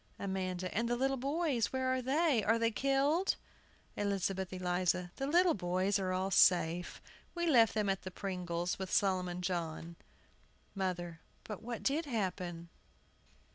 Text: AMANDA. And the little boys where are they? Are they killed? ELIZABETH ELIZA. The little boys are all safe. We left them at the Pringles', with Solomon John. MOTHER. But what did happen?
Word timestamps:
AMANDA. 0.17 0.75
And 0.75 0.89
the 0.89 0.95
little 0.97 1.15
boys 1.15 1.67
where 1.71 1.93
are 1.93 2.01
they? 2.01 2.43
Are 2.43 2.57
they 2.57 2.71
killed? 2.71 3.35
ELIZABETH 3.95 4.51
ELIZA. 4.51 5.11
The 5.17 5.27
little 5.27 5.53
boys 5.53 5.99
are 5.99 6.11
all 6.11 6.31
safe. 6.31 6.99
We 7.35 7.45
left 7.45 7.75
them 7.75 7.87
at 7.87 8.01
the 8.01 8.09
Pringles', 8.09 8.79
with 8.79 8.91
Solomon 8.91 9.43
John. 9.43 9.97
MOTHER. 10.73 11.19
But 11.43 11.61
what 11.61 11.83
did 11.83 12.05
happen? 12.07 12.69